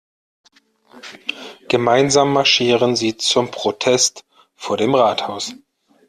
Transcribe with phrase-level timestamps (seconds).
[1.67, 5.53] Gemeinsam marschieren sie zum Protest vor dem Rathaus.